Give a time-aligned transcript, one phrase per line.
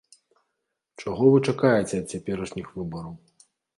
[1.03, 3.13] Чаго вы чакаеце ад цяперашніх выбараў?